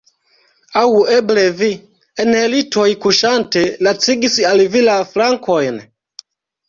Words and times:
Aŭ 0.79 0.85
eble 1.15 1.43
vi, 1.59 1.67
en 2.25 2.33
litoj 2.53 2.87
kuŝante, 3.05 3.63
lacigis 3.89 4.39
al 4.53 4.65
vi 4.77 4.83
la 4.89 4.97
flankojn? 5.15 5.83